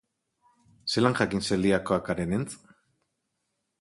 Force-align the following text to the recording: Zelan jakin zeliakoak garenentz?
Zelan 0.93 1.17
jakin 1.19 1.45
zeliakoak 1.49 2.09
garenentz? 2.11 2.51